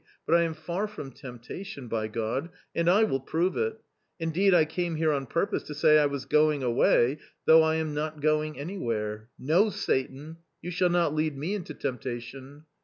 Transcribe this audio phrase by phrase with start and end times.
[0.25, 3.79] but I am far from temptation, by God, and I will prove it;
[4.19, 7.93] indeed I came here on purpose to say I was going away, though I am
[7.93, 9.29] not going anywhere!
[9.37, 12.65] No, Satan, you shall not lead me into temptation